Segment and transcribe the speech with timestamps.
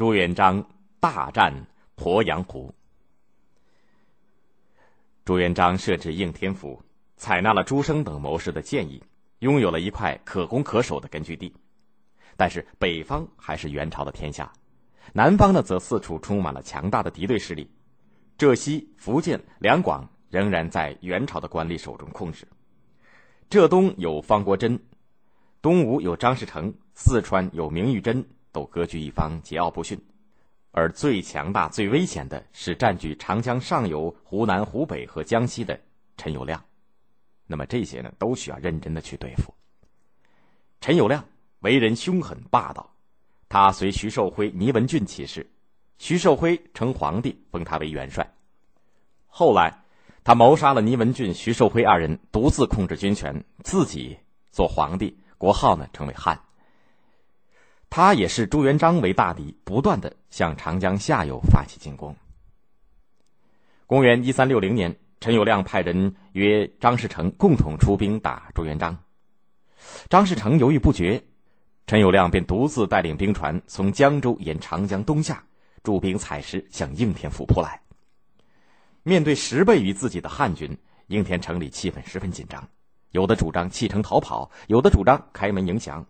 [0.00, 0.64] 朱元璋
[0.98, 1.52] 大战
[1.94, 2.74] 鄱阳湖。
[5.26, 6.82] 朱元璋设置应天府，
[7.18, 9.02] 采纳了朱升等谋士的建议，
[9.40, 11.54] 拥有了一块可攻可守的根据地。
[12.34, 14.50] 但是北方还是元朝的天下，
[15.12, 17.70] 南方呢则四处充满了强大的敌对势力，
[18.38, 22.48] 浙西、福建、两广仍然在元朝的官吏手中控制。
[23.50, 24.80] 浙东有方国珍，
[25.60, 30.00] 东吴有张士诚，四川有明玉珍，都割据一方，桀骜不驯。
[30.70, 35.80] 而最强大、最危险的是占据长江上游、湖南、湖北和江西的
[36.16, 36.58] 陈友谅。
[37.46, 39.54] 那么这些呢，都需要认真的去对付。
[40.80, 41.22] 陈友谅。
[41.60, 42.90] 为人凶狠霸道，
[43.46, 45.46] 他随徐寿辉、倪文俊起事，
[45.98, 48.26] 徐寿辉称皇帝，封他为元帅。
[49.26, 49.84] 后来，
[50.24, 54.16] 他谋杀了倪文俊、徐寿辉二人，独自控制军权，自己
[54.50, 56.40] 做皇帝，国号呢称为汉。
[57.90, 62.14] 他也是朱元璋为大敌，不断的向长江下游发起进攻。
[63.84, 68.96] 公元一三六零年，陈友谅派人约张士诚共同出兵打朱元璋，
[70.08, 71.20] 张士诚犹豫不决。
[71.88, 75.44] 陈友谅便独自带领兵船从江州沿长江东下，
[75.82, 77.82] 驻兵采石向应天府扑来。
[79.02, 82.64] 面对十倍于自己的汉军，应天城里气氛十分紧张，
[83.10, 86.06] 有的主张弃城逃跑，有的主张开门迎降。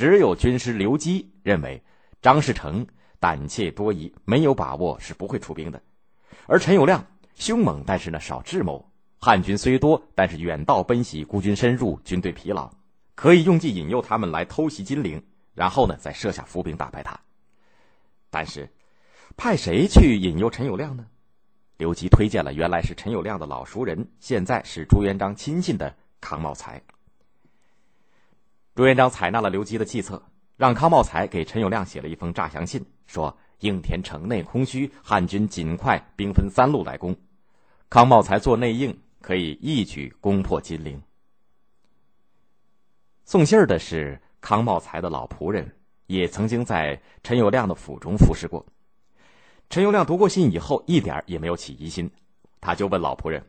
[0.00, 1.82] 只有军师刘基认为
[2.22, 2.86] 张士诚
[3.18, 5.82] 胆怯多疑，没有把握是不会出兵的。
[6.46, 7.02] 而陈友谅
[7.34, 8.90] 凶猛，但是呢少智谋。
[9.18, 12.72] 汉军虽多，但是远道奔袭，孤军深入，军队疲劳。
[13.14, 17.20] 可以用计引诱他们来偷袭金陵，然后呢，再设下伏兵打败他。
[18.30, 18.70] 但是，
[19.36, 21.04] 派谁去引诱陈友谅呢？
[21.76, 26.80] 刘基推荐了原来是陈友谅的老熟人，现在是朱元璋亲信的康茂才。
[28.80, 30.22] 朱元璋采纳了刘基的计策，
[30.56, 37.14] 让康茂才给陈友谅写了一封诈降信，说应天城内空虚，汉军尽快兵分三路来攻，
[37.90, 40.98] 康茂才做内应，可以一举攻破金陵。
[43.26, 45.70] 送信儿的是康茂才的老仆人，
[46.06, 48.64] 也曾经在陈友谅的府中服侍过。
[49.68, 52.10] 陈友谅读过信以后，一点也没有起疑心，
[52.62, 53.44] 他就问老仆人：“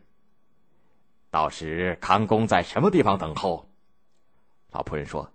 [1.32, 3.66] 到时康公在什么地方等候？”
[4.72, 5.30] 老仆人说：“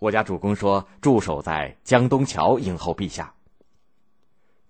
[0.00, 3.34] 我家主公说驻守在江东桥迎候陛下。”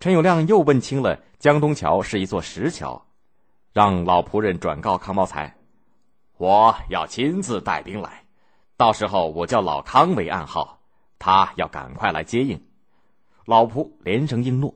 [0.00, 3.06] 陈友谅又问清了江东桥是一座石桥，
[3.72, 5.54] 让老仆人转告康茂才。
[6.38, 8.24] 我要亲自带兵来，
[8.76, 10.80] 到时候我叫老康为暗号，
[11.18, 12.60] 他要赶快来接应。
[13.44, 14.74] 老仆连声应诺。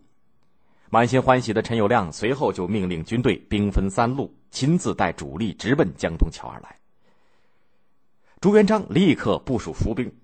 [0.90, 6.76] 满心欢喜的陈友谅随后就命令军队兵分三路，亲自带主力直奔江东桥而来。
[8.46, 10.14] 朱元璋立刻部署伏兵，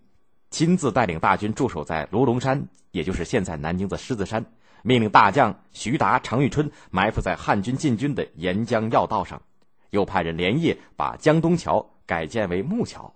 [0.49, 4.47] 亲自带领大军驻守在卢龙山，也就是现在南京的狮子山，
[4.83, 9.43] 命令大将徐达、常遇春埋伏在汉军进军的沿江要道上。
[9.91, 13.13] 又派人连夜把江东桥改建为木桥。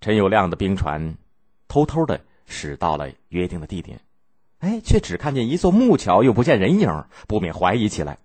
[0.00, 1.16] 陈友谅的兵船
[1.66, 4.00] 偷偷的驶到了约定的地点，
[4.60, 8.18] 哎，却只看见一座木桥，又不见人影，不免怀疑起来。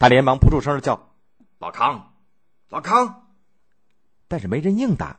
[0.00, 1.10] 他连忙不出声的叫
[1.60, 2.14] ：“老康，
[2.70, 3.22] 老康！”
[4.28, 5.18] 但是没人应答。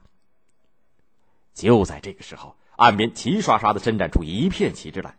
[1.54, 5.18] 就在这个时候，岸边齐刷刷的伸展出一片旗帜来。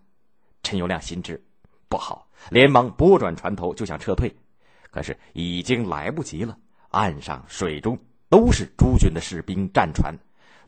[0.62, 1.44] 陈友谅心知
[1.88, 4.36] 不好，连忙拨转船头就想撤退。
[4.90, 7.98] 可是已经来不及了，岸上、水中
[8.28, 10.14] 都是朱军的士兵、战船，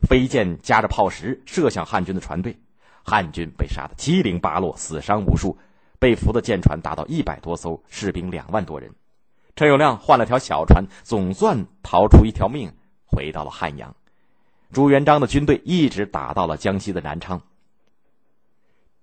[0.01, 2.59] 飞箭夹着炮石射向汉军的船队，
[3.03, 5.57] 汉军被杀得七零八落，死伤无数，
[5.99, 8.93] 被俘的舰船达到一百多艘，士兵两万多人。
[9.55, 12.73] 陈友谅换了条小船，总算逃出一条命，
[13.11, 13.95] 回到了汉阳。
[14.71, 17.41] 朱元璋的军队一直打到了江西的南昌。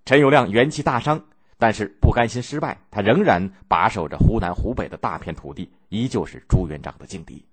[0.05, 1.25] 陈友谅元气大伤。
[1.61, 7.45] 但是不甘心失败，他仍然把守着湖南、湖北的大片土地，依旧是朱元璋的劲敌。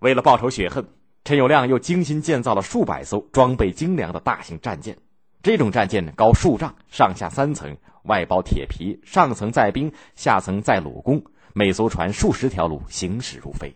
[0.00, 0.86] 为了报仇雪恨，
[1.24, 4.98] 陈友谅又精心建造了数百艘装备精良的大型战舰。
[5.42, 11.24] 这种战舰高数丈，上下三层，外包铁皮，上层载兵，下层载弩弓，
[11.54, 13.74] 每艘船数十条路，行驶如飞。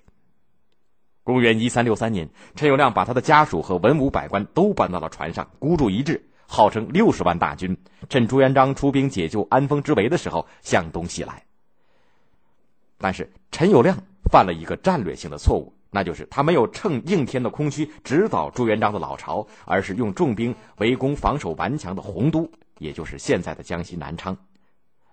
[1.30, 6.26] 公元一三六三年，陈友谅把他的家属和文武百官都搬到了船上，孤注一掷。
[6.48, 7.78] 号称六十万大军，
[8.08, 11.44] 趁朱元璋出兵解救安丰之围的时候向东西来。
[12.98, 13.94] 但是陈友谅
[14.28, 24.36] 犯了一个战略性的错误，那就是他没有趁应天的空虚直捣朱元璋的老巢，而是用重兵围攻防守顽强的洪都，也就是现在的江西南昌，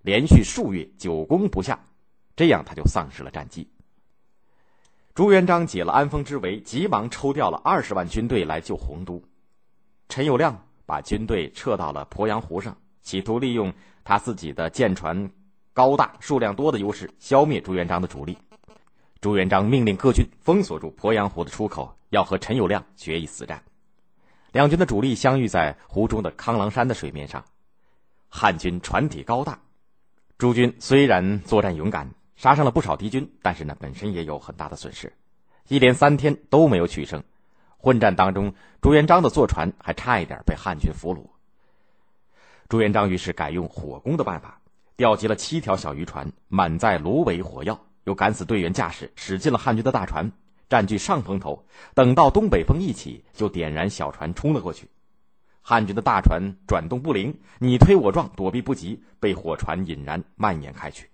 [0.02, 1.80] 连续数月久攻不下，
[2.36, 3.70] 这样他就丧失了战机。
[5.18, 9.20] 朱元璋解了安丰之围，急忙抽调了二十万军队来救洪都。
[10.10, 10.54] 陈友谅
[10.86, 13.74] 把军队撤到了鄱阳湖上，企图利用
[14.04, 15.32] 他自己的舰船
[15.74, 18.38] 高大、数量多的优势消灭朱元璋的主力。
[19.20, 23.64] 朱元璋命令各军封锁住鄱阳湖的出口，要和陈友谅决一死战。
[24.52, 27.44] 两军的主力相遇在湖中的康郎山的水面上，
[28.30, 29.60] 汉军船体高大，
[30.38, 35.12] 朱军虽然作战勇敢，杀伤了不少敌军，但是呢，本身也有很大的损失，
[35.68, 37.24] 一连三天都没有取胜。
[37.78, 41.26] 混战当中，朱元璋的坐船还差一点被汉军俘虏。
[42.70, 44.62] 朱元璋于是改用火攻的办法，
[44.96, 47.82] 调集了七条小渔船，满载芦苇火药。
[48.04, 50.32] 又赶死队员驾驶，驶进了汉军的大船，
[50.70, 51.66] 占据上风头。
[51.94, 54.88] 等到东北风一起，就点燃小船冲了过去。
[55.62, 61.10] 汉军的大船转动不灵，你推我撞，躲避不及，被火船引燃，蔓延开去。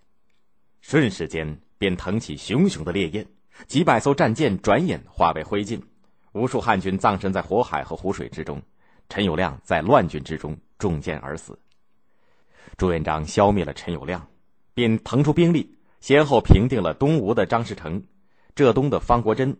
[0.83, 3.25] 瞬时间便腾起熊熊的烈焰，
[3.67, 5.81] 几百艘战舰转眼化为灰烬，
[6.33, 8.61] 无数汉军葬身在火海和湖水之中。
[9.07, 11.57] 陈友谅在乱军之中中箭而死。
[12.75, 14.19] 朱元璋消灭了陈友谅，
[14.73, 15.73] 便腾出兵力。
[16.01, 18.03] 先后平定了东吴的张士诚、
[18.53, 19.57] 浙东的方国珍，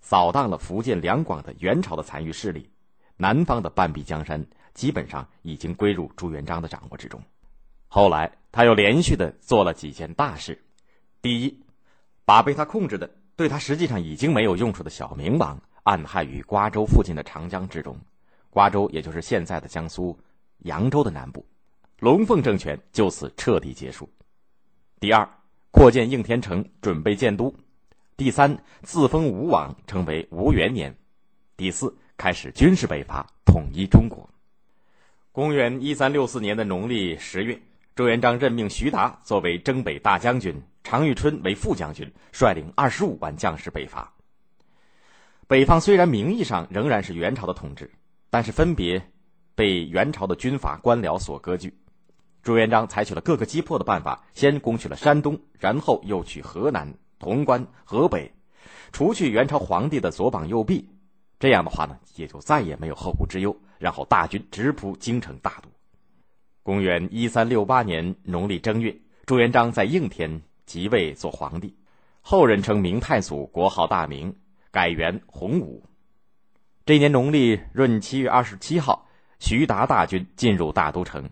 [0.00, 2.68] 扫荡了福建两广的元朝的残余势力，
[3.16, 7.22] 南方的半壁江山基本上已经归入朱元璋的掌握之中。
[7.96, 10.62] 后来他又连续的做了几件大事：
[11.22, 11.58] 第一，
[12.26, 17.98] 把被他控制的、对他实际上已经没有用处的小明王暗害于瓜州附近的长江之中，
[18.50, 20.14] 瓜州也就是现在的江苏
[20.58, 21.42] 扬州的南部，
[22.00, 24.06] 龙凤政权就此彻底结束。
[25.00, 25.26] 第二。
[25.70, 27.54] 扩建应天城，准备建都。
[28.14, 30.94] 第三，自封吴王，成为吴元年。
[31.56, 34.28] 第四，开始军事北伐，统一中国。
[35.32, 37.60] 公元一三六四年的农历十月，
[37.96, 44.12] 朱元璋任命徐达作为征北大将军，常遇春为副将军，率领二十五万将士北伐。
[45.46, 47.90] 北方虽然名义上仍然是元朝的统治，
[48.28, 49.02] 但是分别
[49.54, 51.74] 被元朝的军阀官僚所割据。
[52.42, 58.30] 朱元璋采取了各个击破的办法，先攻取了山东，然后又取河南、潼关、河北，
[58.92, 60.86] 除去元朝皇帝的左膀右臂，
[61.40, 63.58] 这样的话呢，也就再也没有后顾之忧。
[63.78, 65.70] 然后大军直扑京城大都。
[66.66, 71.76] 公元一三六八年农历正月，朱元璋在应天即位做皇帝，
[72.22, 74.34] 后人称明太祖，国号大明，
[74.72, 75.84] 改元洪武。
[76.84, 79.06] 这年农历闰七月二十七号，
[79.38, 81.30] 徐达大军进入大都城。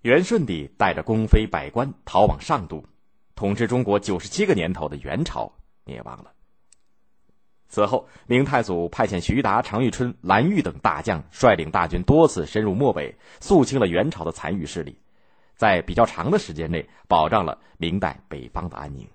[0.00, 2.84] 元顺帝带着宫妃百官逃往上都，
[3.36, 5.52] 统治中国九十七个年头的元朝
[5.84, 6.32] 灭亡了。
[7.72, 14.94] 此后，明太祖派遣徐达、常遇春、蓝玉等大将率领大军多次深入漠北，肃清了元朝的残余势力，
[15.56, 19.08] 在比较长的时间内保障了明代北方的安宁。